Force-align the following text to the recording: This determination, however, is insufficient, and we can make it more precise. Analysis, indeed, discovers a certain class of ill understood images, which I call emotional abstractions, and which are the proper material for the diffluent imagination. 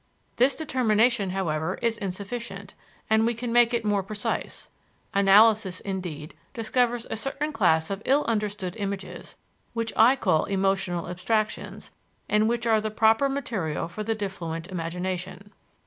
This 0.37 0.55
determination, 0.55 1.29
however, 1.29 1.77
is 1.83 1.99
insufficient, 1.99 2.73
and 3.07 3.23
we 3.23 3.35
can 3.35 3.53
make 3.53 3.71
it 3.71 3.85
more 3.85 4.01
precise. 4.01 4.67
Analysis, 5.13 5.79
indeed, 5.79 6.33
discovers 6.55 7.05
a 7.11 7.15
certain 7.15 7.51
class 7.51 7.91
of 7.91 8.01
ill 8.03 8.23
understood 8.25 8.75
images, 8.77 9.37
which 9.73 9.93
I 9.95 10.15
call 10.15 10.45
emotional 10.45 11.07
abstractions, 11.07 11.91
and 12.27 12.49
which 12.49 12.65
are 12.65 12.81
the 12.81 12.89
proper 12.89 13.29
material 13.29 13.87
for 13.87 14.03
the 14.03 14.15
diffluent 14.15 14.69
imagination. 14.71 15.53